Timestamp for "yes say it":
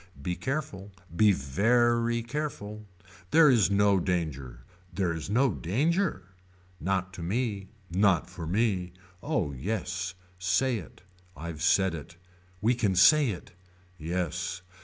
9.51-11.03